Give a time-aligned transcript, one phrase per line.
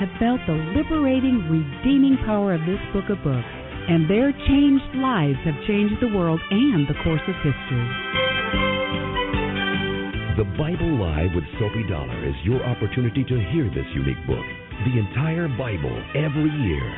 [0.00, 3.52] have felt the liberating, redeeming power of this book of books,
[3.84, 7.88] and their changed lives have changed the world and the course of history.
[10.40, 14.46] The Bible Live with Soapy Dollar is your opportunity to hear this unique book,
[14.88, 16.88] the entire Bible, every year.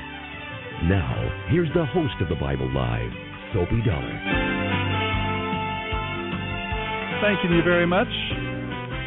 [0.86, 1.10] Now,
[1.50, 3.10] here's the host of the Bible Live,
[3.50, 4.14] Soapy Dollar.
[7.18, 8.51] Thank you very much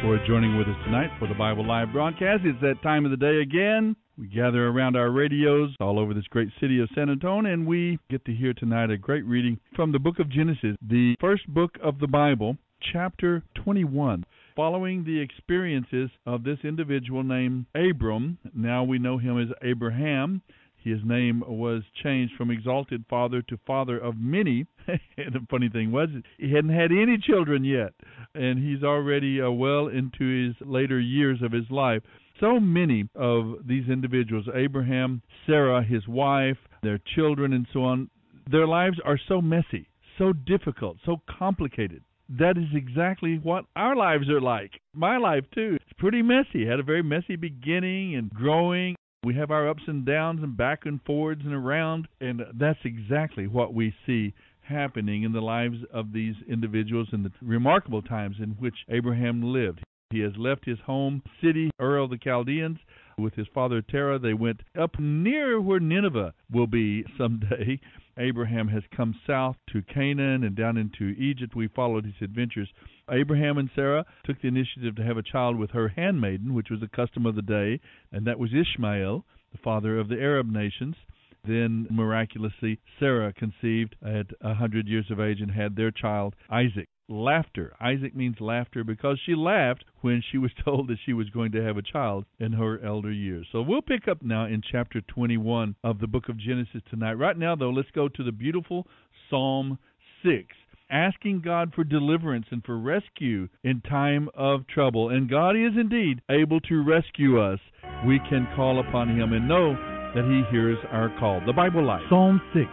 [0.06, 2.42] for joining with us tonight for the Bible Live broadcast.
[2.44, 3.96] It's that time of the day again.
[4.16, 7.98] We gather around our radios all over this great city of San Antonio, and we
[8.08, 11.72] get to hear tonight a great reading from the book of Genesis, the first book
[11.82, 12.56] of the Bible,
[12.92, 14.24] chapter 21.
[14.54, 20.40] Following the experiences of this individual named Abram, now we know him as Abraham.
[20.84, 24.66] His name was changed from exalted father to father of many.
[24.88, 25.00] And
[25.32, 26.08] the funny thing was,
[26.38, 27.92] he hadn't had any children yet,
[28.34, 32.02] and he's already uh, well into his later years of his life.
[32.40, 38.10] So many of these individuals, Abraham, Sarah, his wife, their children, and so on,
[38.50, 39.88] their lives are so messy,
[40.18, 42.02] so difficult, so complicated.
[42.28, 44.72] That is exactly what our lives are like.
[44.92, 45.78] My life, too.
[45.80, 46.66] It's pretty messy.
[46.66, 50.86] Had a very messy beginning and growing we have our ups and downs and back
[50.86, 54.32] and forwards and around, and that's exactly what we see
[54.68, 59.82] happening in the lives of these individuals in the remarkable times in which Abraham lived.
[60.10, 62.78] He has left his home city, Ur of the Chaldeans,
[63.18, 64.20] with his father Terah.
[64.20, 67.80] They went up near where Nineveh will be someday.
[68.18, 71.56] Abraham has come south to Canaan and down into Egypt.
[71.56, 72.72] We followed his adventures.
[73.10, 76.82] Abraham and Sarah took the initiative to have a child with her handmaiden, which was
[76.82, 77.80] a custom of the day,
[78.12, 80.96] and that was Ishmael, the father of the Arab nations.
[81.46, 86.88] Then, miraculously, Sarah conceived at a hundred years of age and had their child, Isaac
[87.08, 87.74] laughter.
[87.80, 91.62] Isaac means laughter because she laughed when she was told that she was going to
[91.62, 93.46] have a child in her elder years.
[93.52, 97.14] So we'll pick up now in chapter 21 of the book of Genesis tonight.
[97.14, 98.86] Right now, though, let's go to the beautiful
[99.30, 99.78] Psalm
[100.24, 100.46] 6.
[100.88, 105.08] Asking God for deliverance and for rescue in time of trouble.
[105.10, 107.58] And God is indeed able to rescue us.
[108.06, 111.42] We can call upon Him and know that He hears our call.
[111.44, 112.00] The Bible Life.
[112.08, 112.64] Psalm 6.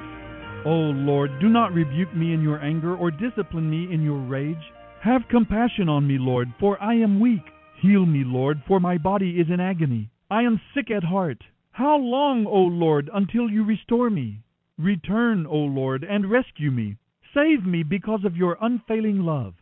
[0.66, 4.56] O Lord, do not rebuke me in your anger or discipline me in your rage.
[5.04, 7.44] Have compassion on me, Lord, for I am weak.
[7.82, 10.10] Heal me, Lord, for my body is in agony.
[10.32, 11.44] I am sick at heart.
[11.72, 14.40] How long, O Lord, until you restore me?
[14.78, 16.96] Return, O Lord, and rescue me.
[17.34, 19.56] Save me because of your unfailing love.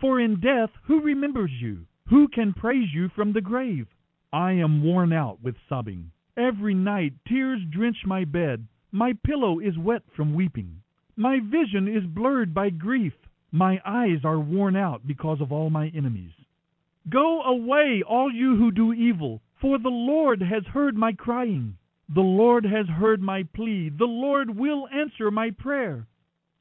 [0.00, 1.86] For in death, who remembers you?
[2.10, 3.88] Who can praise you from the grave?
[4.32, 6.12] I am worn out with sobbing.
[6.36, 8.66] Every night tears drench my bed.
[8.90, 10.82] My pillow is wet from weeping.
[11.16, 13.12] My vision is blurred by grief.
[13.52, 16.32] My eyes are worn out because of all my enemies.
[17.08, 21.76] Go away, all you who do evil, for the Lord has heard my crying.
[22.12, 23.90] The Lord has heard my plea.
[23.96, 26.06] The Lord will answer my prayer.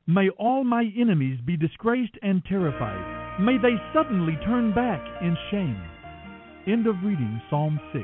[0.05, 3.41] May all my enemies be disgraced and terrified.
[3.41, 5.81] May they suddenly turn back in shame.
[6.67, 8.03] End of reading Psalm 6.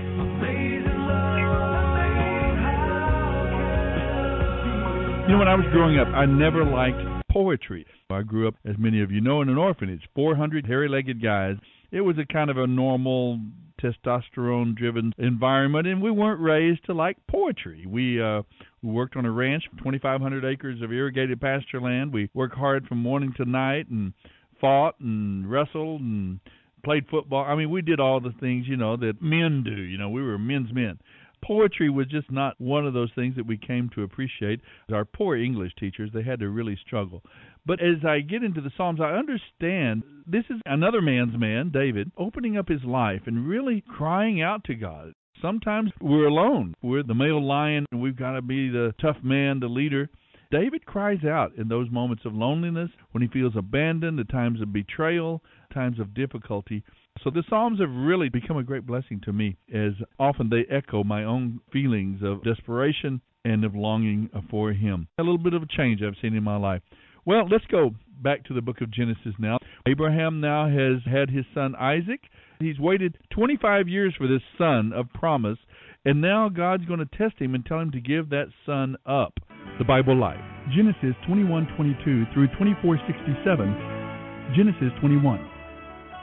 [5.31, 6.99] You know, when I was growing up, I never liked
[7.31, 7.85] poetry.
[8.09, 10.01] I grew up, as many of you know, in an orphanage.
[10.13, 11.55] 400 hairy-legged guys.
[11.89, 13.39] It was a kind of a normal
[13.81, 17.85] testosterone-driven environment, and we weren't raised to like poetry.
[17.87, 18.41] We uh,
[18.83, 22.11] we worked on a ranch, 2,500 acres of irrigated pasture land.
[22.11, 24.11] We worked hard from morning to night and
[24.59, 26.41] fought and wrestled and
[26.83, 27.45] played football.
[27.45, 29.81] I mean, we did all the things you know that men do.
[29.81, 30.99] You know, we were men's men
[31.43, 34.61] poetry was just not one of those things that we came to appreciate.
[34.91, 37.23] Our poor English teachers, they had to really struggle.
[37.65, 42.11] But as I get into the Psalms, I understand this is another man's man, David,
[42.17, 45.13] opening up his life and really crying out to God.
[45.41, 46.75] Sometimes we're alone.
[46.81, 50.09] We're the male lion, and we've got to be the tough man, the leader.
[50.51, 54.73] David cries out in those moments of loneliness, when he feels abandoned, the times of
[54.73, 55.41] betrayal,
[55.73, 56.83] times of difficulty.
[57.23, 61.03] So the Psalms have really become a great blessing to me, as often they echo
[61.03, 65.07] my own feelings of desperation and of longing for Him.
[65.19, 66.81] A little bit of a change I've seen in my life.
[67.25, 67.91] Well, let's go
[68.21, 69.59] back to the book of Genesis now.
[69.87, 72.21] Abraham now has had his son Isaac.
[72.59, 75.57] He's waited 25 years for this son of promise,
[76.05, 79.33] and now God's going to test him and tell him to give that son up.
[79.77, 80.41] The Bible Life.
[80.75, 84.55] Genesis 21:22 through 24:67.
[84.55, 85.50] Genesis 21.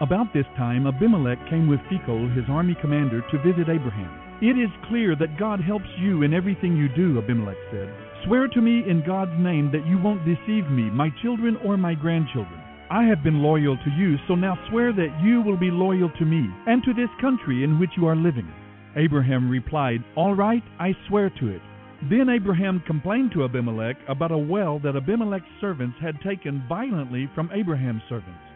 [0.01, 4.15] About this time Abimelech came with Phicol, his army commander, to visit Abraham.
[4.41, 7.93] It is clear that God helps you in everything you do, Abimelech said.
[8.25, 11.95] Swear to me in God's name that you won't deceive me, my children, or my
[11.95, 12.61] grandchildren.
[12.93, 16.25] I have been loyal to you, so now swear that you will be loyal to
[16.25, 18.47] me and to this country in which you are living.
[18.95, 21.63] Abraham replied, All right, I swear to it.
[22.09, 27.51] Then Abraham complained to Abimelech about a well that Abimelech's servants had taken violently from
[27.53, 28.48] Abraham's servants.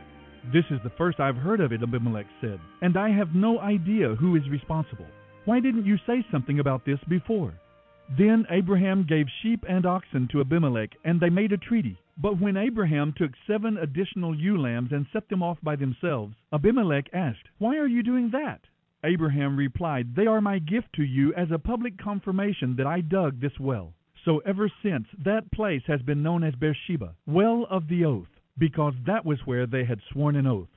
[0.51, 4.17] This is the first I've heard of it, Abimelech said, and I have no idea
[4.17, 5.07] who is responsible.
[5.45, 7.55] Why didn't you say something about this before?
[8.19, 11.97] Then Abraham gave sheep and oxen to Abimelech, and they made a treaty.
[12.19, 17.07] But when Abraham took seven additional ewe lambs and set them off by themselves, Abimelech
[17.13, 18.63] asked, Why are you doing that?
[19.05, 23.41] Abraham replied, They are my gift to you as a public confirmation that I dug
[23.41, 23.95] this well.
[24.25, 28.29] So ever since, that place has been known as Beersheba, well of the oath,
[28.59, 30.69] because that was where they had sworn an oath.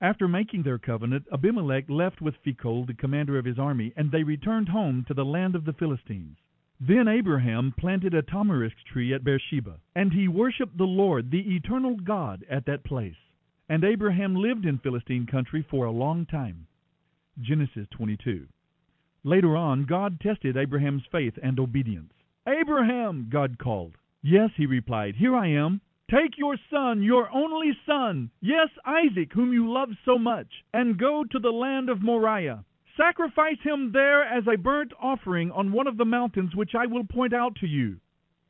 [0.00, 4.22] After making their covenant, Abimelech left with Phicol, the commander of his army, and they
[4.22, 6.38] returned home to the land of the Philistines.
[6.80, 11.96] Then Abraham planted a tamarisk tree at Beersheba, and he worshipped the Lord, the eternal
[11.96, 13.18] God, at that place.
[13.68, 16.66] And Abraham lived in Philistine country for a long time.
[17.38, 18.46] Genesis 22.
[19.22, 22.12] Later on, God tested Abraham's faith and obedience.
[22.48, 23.96] Abraham, God called.
[24.22, 25.82] Yes, he replied, here I am.
[26.10, 31.22] Take your son, your only son, yes, Isaac, whom you love so much, and go
[31.22, 32.64] to the land of Moriah.
[32.96, 37.04] Sacrifice him there as a burnt offering on one of the mountains which I will
[37.04, 38.00] point out to you.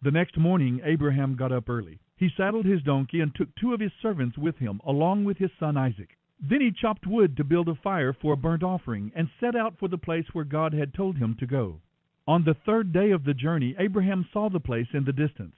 [0.00, 1.98] The next morning Abraham got up early.
[2.16, 5.50] He saddled his donkey and took two of his servants with him, along with his
[5.60, 6.16] son Isaac.
[6.40, 9.78] Then he chopped wood to build a fire for a burnt offering, and set out
[9.78, 11.82] for the place where God had told him to go.
[12.26, 15.54] On the third day of the journey, Abraham saw the place in the distance.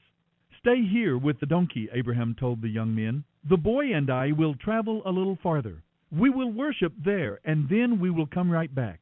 [0.65, 3.25] Stay here with the donkey, Abraham told the young men.
[3.51, 5.83] The boy and I will travel a little farther.
[6.13, 9.01] We will worship there, and then we will come right back.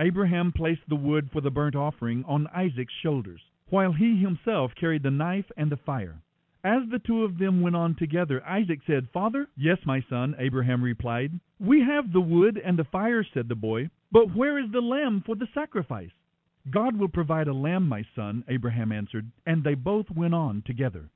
[0.00, 5.04] Abraham placed the wood for the burnt offering on Isaac's shoulders, while he himself carried
[5.04, 6.16] the knife and the fire.
[6.64, 9.46] As the two of them went on together, Isaac said, Father?
[9.56, 11.38] Yes, my son, Abraham replied.
[11.60, 15.22] We have the wood and the fire, said the boy, but where is the lamb
[15.24, 16.10] for the sacrifice?
[16.70, 21.10] God will provide a lamb, my son, Abraham answered, and they both went on together.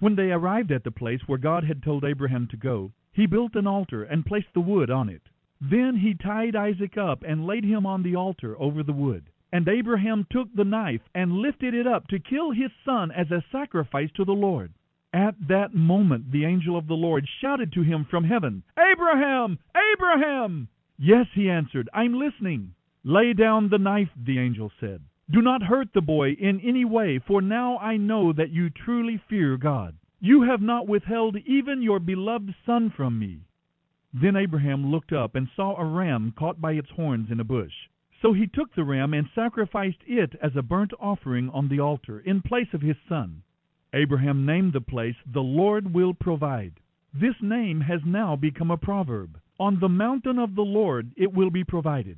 [0.00, 3.54] When they arrived at the place where God had told Abraham to go, he built
[3.54, 5.22] an altar and placed the wood on it.
[5.60, 9.30] Then he tied Isaac up and laid him on the altar over the wood.
[9.52, 13.44] And Abraham took the knife and lifted it up to kill his son as a
[13.52, 14.74] sacrifice to the Lord.
[15.12, 19.60] At that moment the angel of the Lord shouted to him from heaven, Abraham!
[19.94, 20.68] Abraham!
[20.98, 22.73] Yes, he answered, I'm listening.
[23.06, 25.02] Lay down the knife, the angel said.
[25.30, 29.20] Do not hurt the boy in any way, for now I know that you truly
[29.28, 29.96] fear God.
[30.20, 33.40] You have not withheld even your beloved son from me.
[34.14, 37.74] Then Abraham looked up and saw a ram caught by its horns in a bush.
[38.22, 42.20] So he took the ram and sacrificed it as a burnt offering on the altar
[42.20, 43.42] in place of his son.
[43.92, 46.80] Abraham named the place, The Lord Will Provide.
[47.12, 49.38] This name has now become a proverb.
[49.60, 52.16] On the mountain of the Lord it will be provided.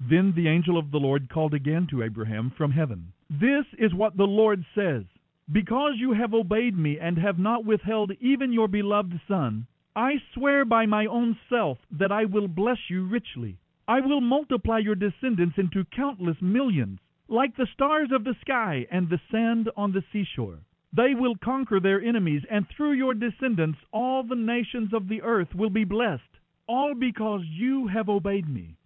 [0.00, 3.12] Then the angel of the Lord called again to Abraham from heaven.
[3.30, 5.04] This is what the Lord says
[5.50, 10.64] Because you have obeyed me and have not withheld even your beloved son, I swear
[10.64, 13.58] by my own self that I will bless you richly.
[13.86, 16.98] I will multiply your descendants into countless millions,
[17.28, 20.58] like the stars of the sky and the sand on the seashore.
[20.92, 25.54] They will conquer their enemies, and through your descendants all the nations of the earth
[25.54, 26.22] will be blessed,
[26.66, 28.76] all because you have obeyed me.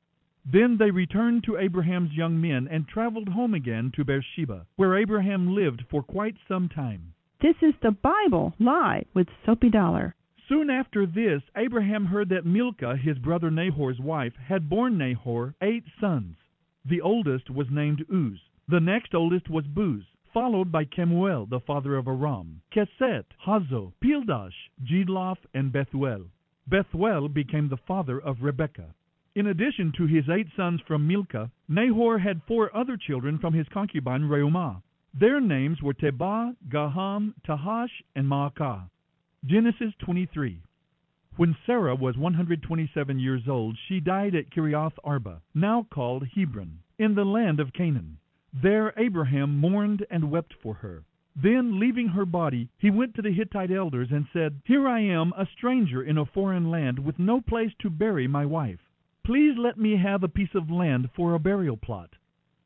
[0.50, 5.54] Then they returned to Abraham's young men and traveled home again to Beersheba, where Abraham
[5.54, 7.12] lived for quite some time.
[7.42, 10.14] This is the Bible Live with Soapy Dollar.
[10.48, 15.84] Soon after this, Abraham heard that Milcah, his brother Nahor's wife, had borne Nahor eight
[16.00, 16.38] sons.
[16.82, 18.40] The oldest was named Uz.
[18.68, 20.02] The next oldest was Buz,
[20.32, 26.24] followed by Kemuel, the father of Aram, Kesed, Hazo, Pildash, Jidlaph, and Bethuel.
[26.66, 28.94] Bethuel became the father of Rebekah.
[29.38, 33.68] In addition to his eight sons from Milcah, Nahor had four other children from his
[33.68, 34.82] concubine Reumah.
[35.14, 38.90] Their names were Tebah, Gaham, Tahash, and Maacah.
[39.46, 40.60] Genesis 23.
[41.36, 47.14] When Sarah was 127 years old, she died at Kiriath Arba, now called Hebron, in
[47.14, 48.18] the land of Canaan.
[48.52, 51.04] There Abraham mourned and wept for her.
[51.40, 55.32] Then, leaving her body, he went to the Hittite elders and said, Here I am,
[55.38, 58.80] a stranger in a foreign land, with no place to bury my wife.
[59.28, 62.08] Please let me have a piece of land for a burial plot.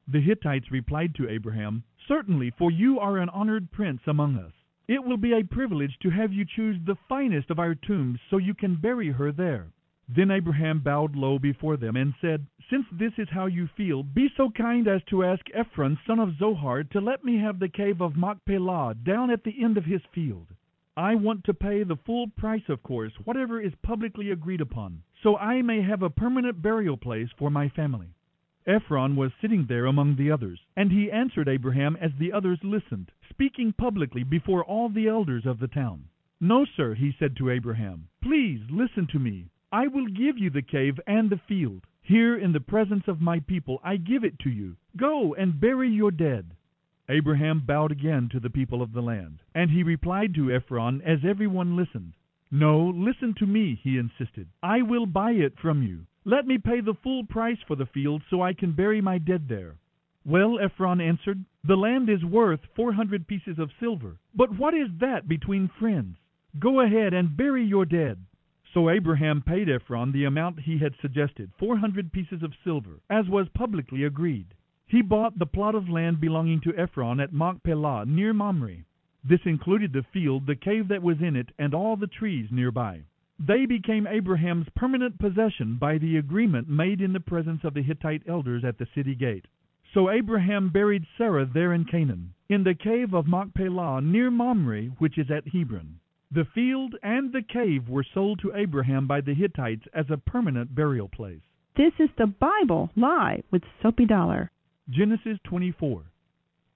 [0.07, 4.53] The Hittites replied to Abraham, Certainly, for you are an honored prince among us.
[4.87, 8.37] It will be a privilege to have you choose the finest of our tombs so
[8.37, 9.73] you can bury her there.
[10.09, 14.29] Then Abraham bowed low before them and said, Since this is how you feel, be
[14.37, 18.01] so kind as to ask Ephron, son of Zohar, to let me have the cave
[18.01, 20.47] of Machpelah down at the end of his field.
[20.97, 25.39] I want to pay the full price, of course, whatever is publicly agreed upon, so
[25.39, 28.09] I may have a permanent burial place for my family.
[28.67, 33.11] Ephron was sitting there among the others, and he answered Abraham as the others listened,
[33.31, 36.05] speaking publicly before all the elders of the town.
[36.41, 39.49] No, sir, he said to Abraham, please listen to me.
[39.73, 41.87] I will give you the cave and the field.
[42.03, 44.77] Here in the presence of my people I give it to you.
[44.97, 46.55] Go and bury your dead.
[47.13, 51.19] Abraham bowed again to the people of the land, and he replied to Ephron as
[51.29, 52.15] everyone listened.
[52.51, 54.49] No, listen to me, he insisted.
[54.63, 56.07] I will buy it from you.
[56.25, 59.47] Let me pay the full price for the field so I can bury my dead
[59.47, 59.77] there.
[60.25, 64.17] Well, Ephron answered, the land is worth four hundred pieces of silver.
[64.35, 66.17] But what is that between friends?
[66.59, 68.25] Go ahead and bury your dead.
[68.73, 73.29] So Abraham paid Ephron the amount he had suggested, four hundred pieces of silver, as
[73.29, 74.47] was publicly agreed.
[74.93, 78.85] He bought the plot of land belonging to Ephron at Machpelah, near Mamre.
[79.25, 83.05] This included the field, the cave that was in it, and all the trees nearby.
[83.39, 88.25] They became Abraham's permanent possession by the agreement made in the presence of the Hittite
[88.29, 89.47] elders at the city gate.
[89.95, 95.17] So Abraham buried Sarah there in Canaan, in the cave of Machpelah, near Mamre, which
[95.17, 96.01] is at Hebron.
[96.31, 100.75] The field and the cave were sold to Abraham by the Hittites as a permanent
[100.75, 101.41] burial place.
[101.79, 104.51] This is the Bible Live with Soapy Dollar.
[104.91, 106.03] Genesis 24.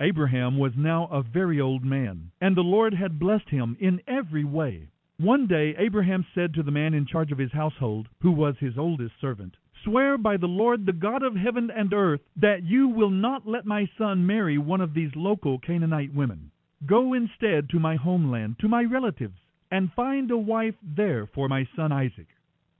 [0.00, 4.44] Abraham was now a very old man, and the Lord had blessed him in every
[4.44, 4.88] way.
[5.18, 8.78] One day Abraham said to the man in charge of his household, who was his
[8.78, 13.10] oldest servant, Swear by the Lord, the God of heaven and earth, that you will
[13.10, 16.52] not let my son marry one of these local Canaanite women.
[16.86, 19.38] Go instead to my homeland, to my relatives,
[19.72, 22.28] and find a wife there for my son Isaac.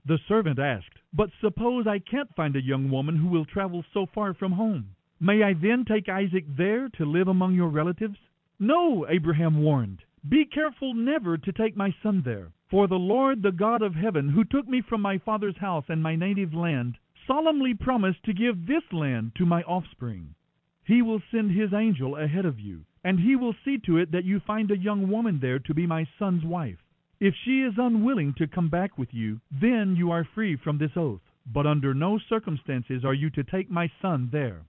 [0.05, 4.05] The servant asked, But suppose I can't find a young woman who will travel so
[4.05, 4.95] far from home?
[5.19, 8.17] May I then take Isaac there to live among your relatives?
[8.59, 10.03] No, Abraham warned.
[10.29, 12.51] Be careful never to take my son there.
[12.69, 16.03] For the Lord, the God of heaven, who took me from my father's house and
[16.03, 20.35] my native land, solemnly promised to give this land to my offspring.
[20.83, 24.25] He will send his angel ahead of you, and he will see to it that
[24.25, 26.79] you find a young woman there to be my son's wife.
[27.19, 30.95] If she is unwilling to come back with you, then you are free from this
[30.95, 31.21] oath.
[31.51, 34.61] But under no circumstances are you to take my son there.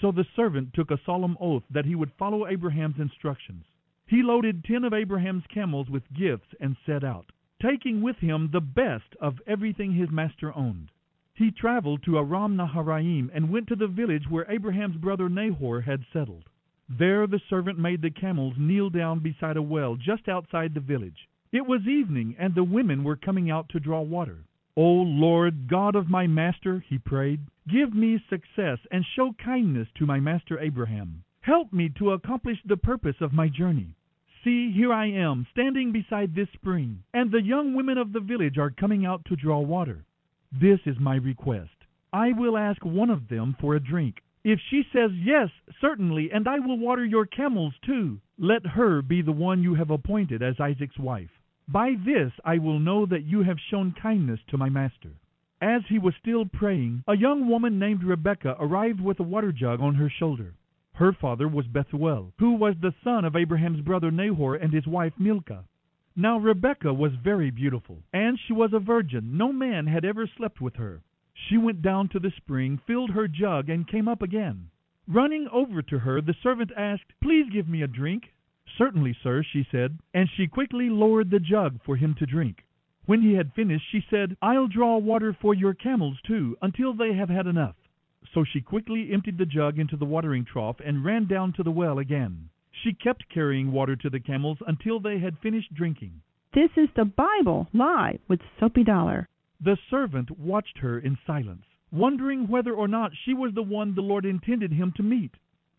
[0.00, 3.64] So the servant took a solemn oath that he would follow Abraham's instructions.
[4.06, 7.30] He loaded ten of Abraham's camels with gifts and set out,
[7.60, 10.90] taking with him the best of everything his master owned.
[11.34, 16.04] He traveled to Aram Naharaim and went to the village where Abraham's brother Nahor had
[16.12, 16.44] settled.
[16.88, 21.28] There the servant made the camels kneel down beside a well just outside the village.
[21.50, 24.38] It was evening, and the women were coming out to draw water.
[24.76, 30.06] O Lord, God of my master, he prayed, give me success and show kindness to
[30.06, 31.24] my master Abraham.
[31.40, 33.96] Help me to accomplish the purpose of my journey.
[34.44, 38.58] See, here I am, standing beside this spring, and the young women of the village
[38.58, 40.04] are coming out to draw water.
[40.52, 41.70] This is my request.
[42.12, 44.22] I will ask one of them for a drink.
[44.44, 45.50] If she says, Yes,
[45.80, 49.90] certainly, and I will water your camels too, let her be the one you have
[49.90, 51.30] appointed as Isaac's wife.
[51.68, 55.12] By this I will know that you have shown kindness to my master.
[55.62, 59.80] As he was still praying, a young woman named Rebekah arrived with a water jug
[59.80, 60.54] on her shoulder.
[60.94, 65.12] Her father was Bethuel, who was the son of Abraham's brother Nahor and his wife
[65.20, 65.62] Milcah.
[66.16, 69.36] Now Rebekah was very beautiful, and she was a virgin.
[69.36, 71.00] No man had ever slept with her.
[71.32, 74.68] She went down to the spring, filled her jug, and came up again.
[75.06, 78.32] Running over to her, the servant asked, Please give me a drink.
[78.76, 82.64] Certainly, sir, she said, and she quickly lowered the jug for him to drink.
[83.12, 87.12] When he had finished, she said, I'll draw water for your camels too, until they
[87.12, 87.76] have had enough.
[88.32, 91.70] So she quickly emptied the jug into the watering trough and ran down to the
[91.70, 92.48] well again.
[92.70, 96.22] She kept carrying water to the camels until they had finished drinking.
[96.54, 99.28] This is the Bible live with Soapy Dollar.
[99.60, 104.00] The servant watched her in silence, wondering whether or not she was the one the
[104.00, 105.32] Lord intended him to meet.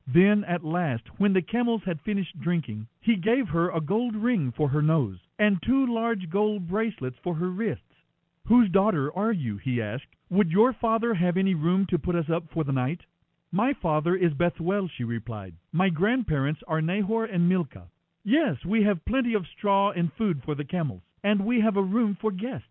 [0.06, 4.54] Then at last, when the camels had finished drinking, he gave her a gold ring
[4.56, 7.84] for her nose, and two large gold bracelets for her wrists.
[8.48, 9.58] Whose daughter are you?
[9.58, 10.16] he asked.
[10.30, 13.02] Would your father have any room to put us up for the night?
[13.52, 15.56] My father is Bethuel, she replied.
[15.72, 17.88] My grandparents are Nahor and Milcah.
[18.24, 21.84] Yes, we have plenty of straw and food for the camels, and we have a
[21.84, 22.68] room for guests.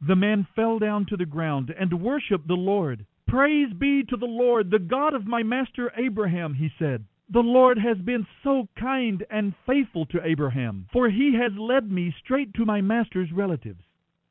[0.00, 3.06] The man fell down to the ground and worshipped the Lord.
[3.26, 7.04] Praise be to the Lord, the God of my master Abraham, he said.
[7.30, 12.10] The Lord has been so kind and faithful to Abraham, for he has led me
[12.10, 13.84] straight to my master's relatives.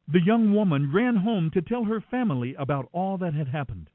[0.07, 3.91] The young woman ran home to tell her family about all that had happened.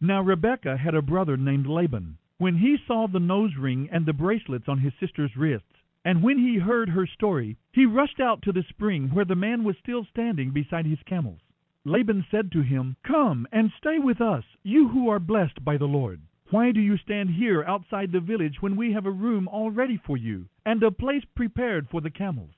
[0.00, 2.16] Now Rebekah had a brother named Laban.
[2.38, 6.38] When he saw the nose ring and the bracelets on his sister's wrists, and when
[6.38, 10.06] he heard her story, he rushed out to the spring where the man was still
[10.06, 11.40] standing beside his camels.
[11.84, 15.88] Laban said to him, Come and stay with us, you who are blessed by the
[15.88, 16.22] Lord.
[16.50, 19.98] Why do you stand here outside the village when we have a room all ready
[19.98, 22.54] for you, and a place prepared for the camels?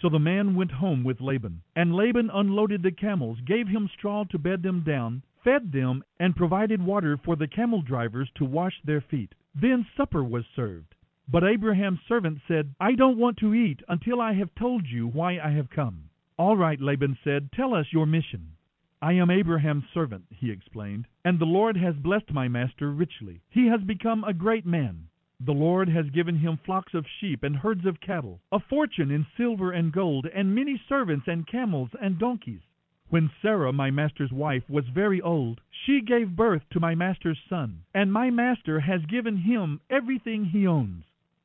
[0.00, 4.24] So the man went home with Laban, and Laban unloaded the camels, gave him straw
[4.24, 8.80] to bed them down, fed them, and provided water for the camel drivers to wash
[8.82, 9.34] their feet.
[9.54, 10.94] Then supper was served.
[11.28, 15.38] But Abraham's servant said, I don't want to eat until I have told you why
[15.38, 16.08] I have come.
[16.38, 18.52] All right, Laban said, tell us your mission.
[19.00, 23.40] I am Abraham's servant, he explained, and the Lord has blessed my master richly.
[23.48, 25.06] He has become a great man.
[25.38, 29.24] The Lord has given him flocks of sheep and herds of cattle, a fortune in
[29.36, 32.62] silver and gold, and many servants and camels and donkeys.
[33.08, 37.84] When Sarah, my master's wife, was very old, she gave birth to my master's son,
[37.94, 41.04] and my master has given him everything he owns.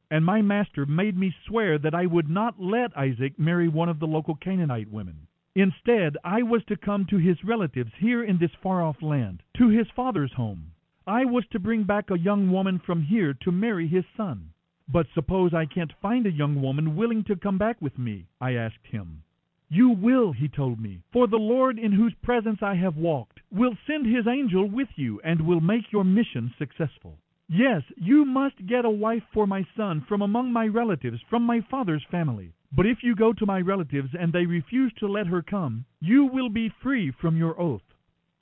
[0.10, 4.00] And my master made me swear that I would not let Isaac marry one of
[4.00, 5.28] the local Canaanite women.
[5.56, 9.70] Instead, I was to come to his relatives here in this far off land, to
[9.70, 10.72] his father's home.
[11.06, 14.50] I was to bring back a young woman from here to marry his son.
[14.88, 18.26] But suppose I can't find a young woman willing to come back with me?
[18.42, 19.22] I asked him.
[19.70, 23.78] You will, he told me, for the Lord in whose presence I have walked will
[23.86, 27.20] send his angel with you and will make your mission successful.
[27.48, 31.62] Yes, you must get a wife for my son from among my relatives, from my
[31.70, 32.54] father's family.
[32.76, 36.26] But if you go to my relatives and they refuse to let her come, you
[36.26, 37.84] will be free from your oath.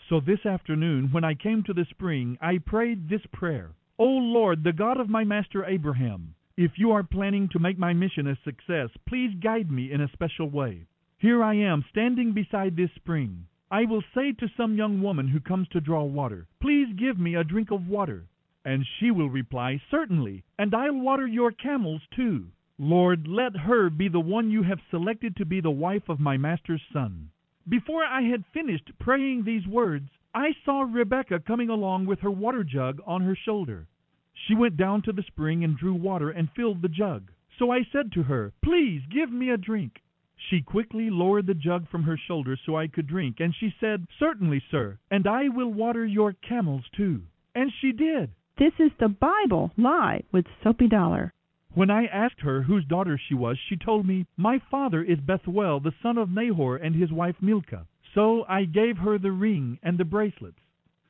[0.07, 4.63] So this afternoon, when I came to the spring, I prayed this prayer O Lord,
[4.63, 8.37] the God of my master Abraham, if you are planning to make my mission a
[8.43, 10.85] success, please guide me in a special way.
[11.17, 13.47] Here I am, standing beside this spring.
[13.69, 17.35] I will say to some young woman who comes to draw water, Please give me
[17.35, 18.27] a drink of water.
[18.65, 22.47] And she will reply, Certainly, and I'll water your camels too.
[22.83, 26.35] Lord, let her be the one you have selected to be the wife of my
[26.37, 27.29] master's son.
[27.69, 32.63] Before I had finished praying these words, I saw Rebekah coming along with her water
[32.63, 33.85] jug on her shoulder.
[34.33, 37.29] She went down to the spring and drew water and filled the jug.
[37.59, 40.01] So I said to her, Please give me a drink.
[40.49, 44.07] She quickly lowered the jug from her shoulder so I could drink, and she said,
[44.17, 47.21] Certainly, sir, and I will water your camels too.
[47.53, 48.31] And she did.
[48.57, 51.31] This is the Bible live with Soapy Dollar.
[51.73, 55.79] When I asked her whose daughter she was, she told me, My father is Bethuel,
[55.79, 57.87] the son of Nahor, and his wife Milcah.
[58.13, 60.59] So I gave her the ring and the bracelets.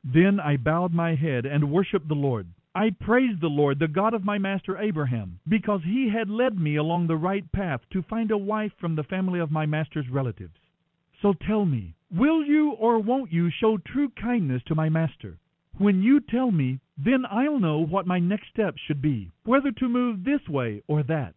[0.04, 2.46] Then I bowed my head and worshipped the Lord.
[2.74, 6.76] I praised the Lord, the God of my master Abraham, because he had led me
[6.76, 10.54] along the right path to find a wife from the family of my master's relatives.
[11.20, 15.38] So tell me, will you or won't you show true kindness to my master?
[15.78, 19.88] When you tell me, then I'll know what my next step should be, whether to
[19.88, 21.34] move this way or that.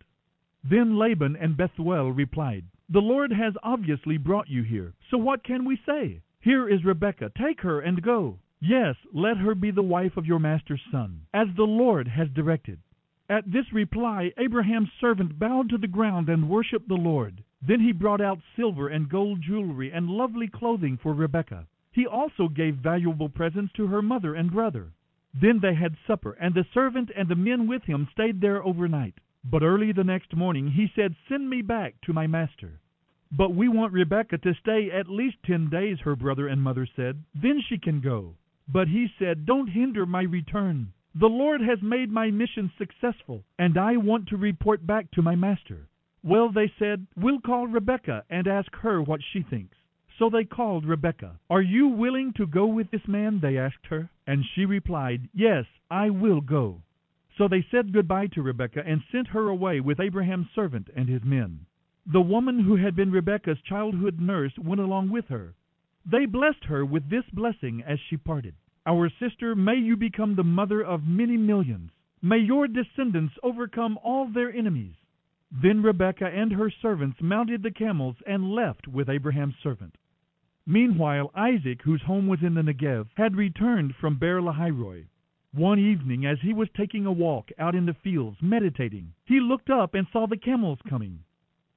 [0.64, 5.64] Then Laban and Bethuel replied, The Lord has obviously brought you here, so what can
[5.64, 6.22] we say?
[6.42, 8.40] Here is Rebekah, take her and go.
[8.60, 12.80] Yes, let her be the wife of your master's son, as the Lord has directed.
[13.30, 17.44] At this reply, Abraham's servant bowed to the ground and worshipped the Lord.
[17.62, 21.68] Then he brought out silver and gold jewelry and lovely clothing for Rebekah.
[21.96, 24.92] He also gave valuable presents to her mother and brother.
[25.34, 29.14] Then they had supper, and the servant and the men with him stayed there overnight.
[29.46, 32.82] But early the next morning he said, Send me back to my master.
[33.32, 37.24] But we want Rebekah to stay at least ten days, her brother and mother said.
[37.34, 38.36] Then she can go.
[38.68, 40.92] But he said, Don't hinder my return.
[41.14, 45.36] The Lord has made my mission successful, and I want to report back to my
[45.36, 45.88] master.
[46.24, 49.78] Well, they said, We'll call Rebekah and ask her what she thinks.
[50.18, 51.40] So they called Rebekah.
[51.50, 53.40] Are you willing to go with this man?
[53.42, 54.10] They asked her.
[54.26, 56.82] And she replied, Yes, I will go.
[57.38, 61.24] So they said goodbye to Rebekah and sent her away with Abraham's servant and his
[61.24, 61.66] men.
[62.06, 65.54] The woman who had been Rebekah's childhood nurse went along with her.
[66.06, 68.56] They blessed her with this blessing as she parted.
[68.86, 71.92] Our sister, may you become the mother of many millions.
[72.22, 74.96] May your descendants overcome all their enemies.
[75.52, 79.98] Then Rebekah and her servants mounted the camels and left with Abraham's servant.
[80.68, 85.06] Meanwhile, Isaac, whose home was in the Negev, had returned from Beer Lahairoi.
[85.54, 89.70] One evening, as he was taking a walk out in the fields, meditating, he looked
[89.70, 91.20] up and saw the camels coming.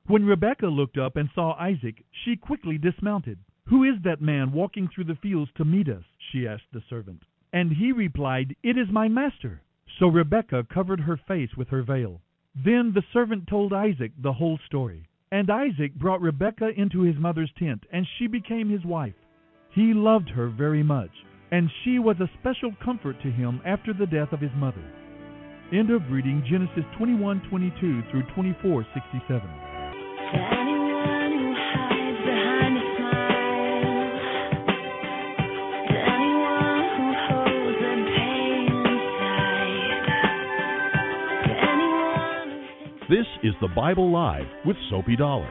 [0.07, 3.39] When Rebekah looked up and saw Isaac, she quickly dismounted.
[3.67, 6.05] Who is that man walking through the fields to meet us?
[6.19, 7.25] she asked the servant.
[7.53, 9.61] And he replied, It is my master.
[9.99, 12.23] So Rebekah covered her face with her veil.
[12.55, 15.08] Then the servant told Isaac the whole story.
[15.31, 19.15] And Isaac brought Rebekah into his mother's tent, and she became his wife.
[19.71, 21.11] He loved her very much
[21.51, 24.83] and she was a special comfort to him after the death of his mother.
[25.73, 30.68] End of reading Genesis 21:22 through 24:67.
[43.09, 45.49] This is the Bible Live with Soapy Dollar.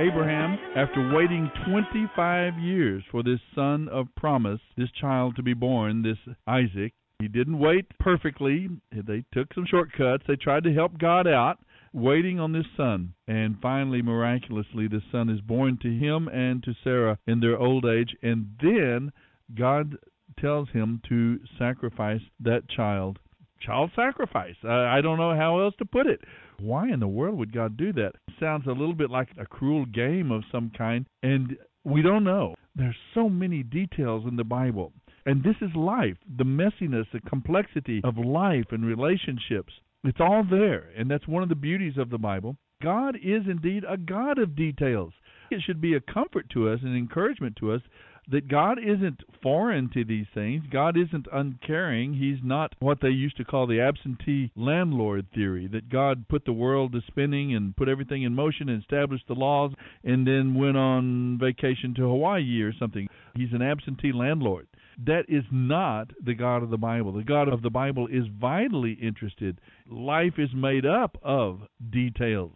[0.00, 6.02] Abraham, after waiting 25 years for this son of promise, this child to be born,
[6.02, 6.18] this
[6.48, 8.68] Isaac, he didn't wait perfectly.
[8.90, 10.24] They took some shortcuts.
[10.26, 11.58] They tried to help God out,
[11.92, 13.14] waiting on this son.
[13.26, 17.84] And finally, miraculously, the son is born to him and to Sarah in their old
[17.84, 18.14] age.
[18.22, 19.12] And then
[19.54, 19.96] God
[20.40, 23.18] tells him to sacrifice that child.
[23.60, 24.54] Child sacrifice.
[24.64, 26.20] I, I don't know how else to put it.
[26.60, 28.12] Why in the world would God do that?
[28.40, 32.54] Sounds a little bit like a cruel game of some kind, and we don't know.
[32.74, 34.92] There's so many details in the Bible.
[35.26, 39.72] And this is life, the messiness, the complexity of life and relationships.
[40.04, 42.56] It's all there, and that's one of the beauties of the Bible.
[42.82, 45.12] God is indeed a God of details.
[45.50, 47.82] It should be a comfort to us and encouragement to us
[48.30, 50.62] that God isn't foreign to these things.
[50.70, 52.14] God isn't uncaring.
[52.14, 56.52] He's not what they used to call the absentee landlord theory, that God put the
[56.52, 59.72] world to spinning and put everything in motion and established the laws
[60.04, 63.08] and then went on vacation to Hawaii or something.
[63.34, 64.68] He's an absentee landlord.
[65.06, 67.12] That is not the God of the Bible.
[67.12, 69.60] The God of the Bible is vitally interested.
[69.88, 72.52] Life is made up of details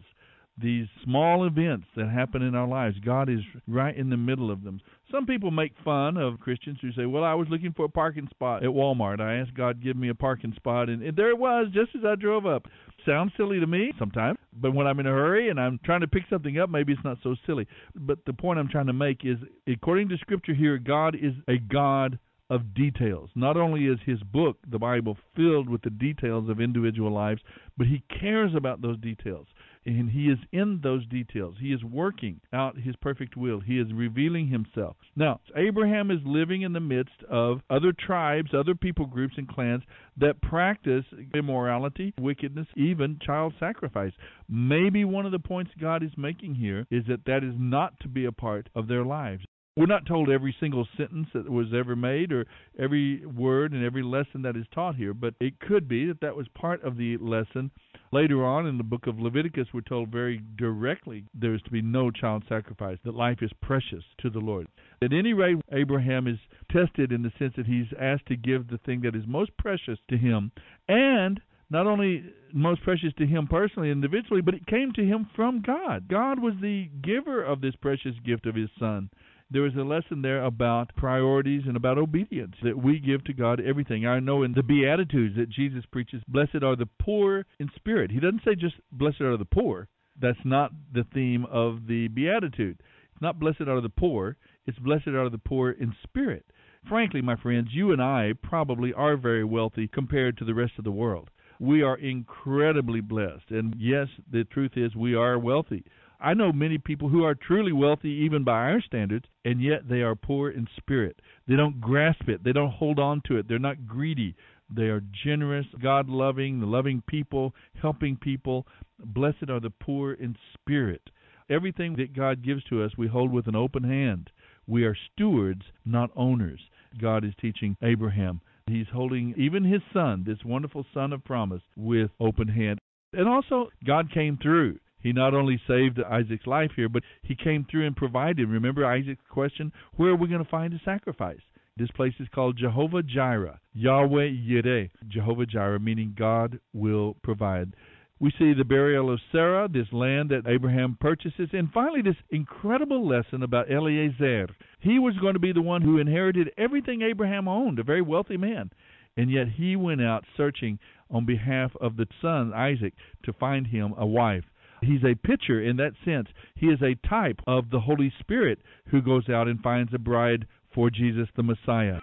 [0.61, 2.95] these small events that happen in our lives.
[3.03, 4.81] God is right in the middle of them.
[5.11, 8.27] Some people make fun of Christians who say, "Well, I was looking for a parking
[8.29, 9.19] spot at Walmart.
[9.19, 11.95] I asked God to give me a parking spot, and, and there it was, just
[11.95, 12.67] as I drove up."
[13.05, 16.07] Sounds silly to me sometimes, but when I'm in a hurry and I'm trying to
[16.07, 17.67] pick something up, maybe it's not so silly.
[17.95, 21.57] But the point I'm trying to make is, according to Scripture here, God is a
[21.57, 23.29] God of details.
[23.35, 27.41] Not only is his book, the Bible, filled with the details of individual lives,
[27.77, 29.47] but he cares about those details
[29.85, 31.55] and he is in those details.
[31.59, 33.59] He is working out his perfect will.
[33.59, 34.95] He is revealing himself.
[35.15, 39.83] Now, Abraham is living in the midst of other tribes, other people groups and clans
[40.17, 44.13] that practice immorality, wickedness, even child sacrifice.
[44.47, 48.07] Maybe one of the points God is making here is that that is not to
[48.07, 49.43] be a part of their lives.
[49.75, 52.45] We're not told every single sentence that was ever made or
[52.77, 56.35] every word and every lesson that is taught here, but it could be that that
[56.35, 57.71] was part of the lesson.
[58.11, 61.81] Later on in the book of Leviticus, we're told very directly there is to be
[61.81, 64.67] no child sacrifice, that life is precious to the Lord.
[65.01, 66.37] At any rate, Abraham is
[66.71, 69.97] tested in the sense that he's asked to give the thing that is most precious
[70.11, 70.51] to him,
[70.87, 75.63] and not only most precious to him personally, individually, but it came to him from
[75.65, 76.07] God.
[76.07, 79.09] God was the giver of this precious gift of his son
[79.53, 83.61] there is a lesson there about priorities and about obedience that we give to God
[83.61, 84.05] everything.
[84.05, 88.09] I know in the Beatitudes that Jesus preaches, blessed are the poor in spirit.
[88.09, 89.87] He doesn't say just blessed are the poor.
[90.19, 92.81] That's not the theme of the Beatitude.
[93.11, 96.45] It's not blessed are the poor, it's blessed are the poor in spirit.
[96.89, 100.83] Frankly, my friends, you and I probably are very wealthy compared to the rest of
[100.83, 101.29] the world.
[101.59, 103.51] We are incredibly blessed.
[103.51, 105.85] And yes, the truth is we are wealthy.
[106.23, 110.01] I know many people who are truly wealthy, even by our standards, and yet they
[110.01, 111.21] are poor in spirit.
[111.49, 114.33] They don't grasp it, they don't hold on to it, they're not greedy.
[114.73, 118.65] They are generous, God loving, loving people, helping people.
[119.03, 121.01] Blessed are the poor in spirit.
[121.49, 124.29] Everything that God gives to us, we hold with an open hand.
[124.65, 126.61] We are stewards, not owners.
[127.01, 128.39] God is teaching Abraham.
[128.67, 132.79] He's holding even his son, this wonderful son of promise, with open hand.
[133.11, 134.79] And also, God came through.
[135.03, 138.49] He not only saved Isaac's life here, but he came through and provided.
[138.49, 141.41] Remember Isaac's question, where are we going to find a sacrifice?
[141.75, 147.75] This place is called Jehovah Jireh, Yahweh Yireh, Jehovah Jireh, meaning God will provide.
[148.19, 153.05] We see the burial of Sarah, this land that Abraham purchases, and finally this incredible
[153.05, 154.47] lesson about Eliezer.
[154.79, 158.37] He was going to be the one who inherited everything Abraham owned, a very wealthy
[158.37, 158.69] man.
[159.17, 163.93] And yet he went out searching on behalf of the son, Isaac, to find him
[163.97, 164.45] a wife.
[164.83, 166.27] He's a picture in that sense.
[166.55, 170.45] He is a type of the Holy Spirit who goes out and finds a bride
[170.73, 171.99] for Jesus the Messiah.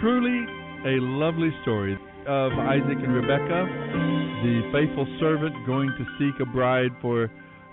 [0.00, 0.46] Truly
[0.86, 1.92] a lovely story
[2.26, 3.66] of Isaac and Rebekah,
[4.42, 7.30] the faithful servant going to seek a bride for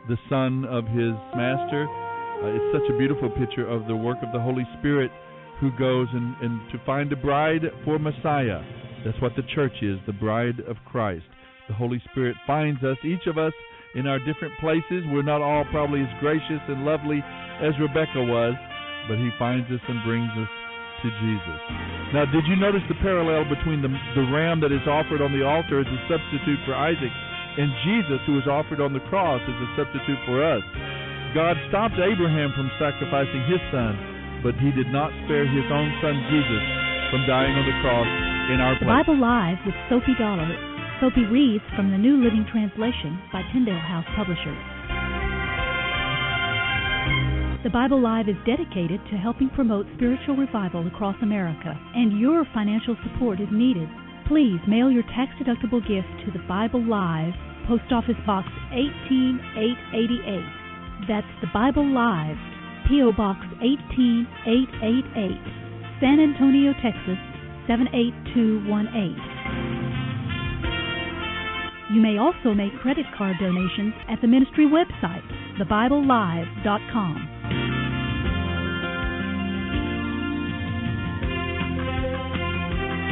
[0.10, 1.88] the son of his master.
[2.44, 5.12] Uh, it's such a beautiful picture of the work of the Holy Spirit
[5.60, 8.62] who goes and, and to find a bride for Messiah.
[9.06, 11.26] That's what the church is, the bride of Christ.
[11.68, 13.54] The Holy Spirit finds us, each of us,
[13.96, 15.04] in our different places.
[15.10, 17.24] We're not all probably as gracious and lovely
[17.62, 18.54] as Rebecca was,
[19.10, 20.52] but He finds us and brings us
[21.02, 21.62] to Jesus.
[22.14, 25.46] Now, did you notice the parallel between the, the ram that is offered on the
[25.46, 27.14] altar as a substitute for Isaac
[27.58, 30.62] and Jesus, who was offered on the cross as a substitute for us?
[31.34, 36.16] God stopped Abraham from sacrificing his son but he did not spare his own son
[36.30, 36.64] Jesus
[37.10, 38.08] from dying on the cross
[38.54, 38.88] in our place.
[38.88, 40.48] Bible Live with Soapy Dollar.
[41.00, 44.58] Soapy reads from the New Living Translation by Tyndale House Publishers.
[47.64, 52.96] The Bible Live is dedicated to helping promote spiritual revival across America, and your financial
[53.04, 53.90] support is needed.
[54.28, 57.34] Please mail your tax deductible gift to the Bible Live,
[57.68, 60.44] Post Office Box 18888.
[61.08, 62.38] That's the Bible Live,
[62.88, 63.12] P.O.
[63.12, 67.20] Box 18888, San Antonio, Texas
[67.68, 69.20] 78218.
[71.94, 75.24] You may also make credit card donations at the ministry website,
[75.60, 77.16] thebiblelive.com.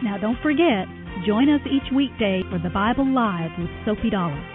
[0.03, 0.87] Now don't forget,
[1.25, 4.54] join us each weekday for the Bible Live with Soapy Dollar.